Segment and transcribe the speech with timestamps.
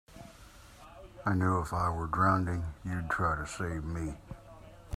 [1.27, 4.15] I knew if I were drowning you'd try to save me.